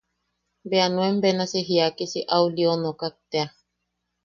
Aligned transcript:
Bea 0.71 0.87
nuen 0.93 1.15
benasi 1.25 1.59
jaikisi 1.69 2.19
au 2.35 2.45
lionokak 2.55 3.15
tea. 3.31 3.45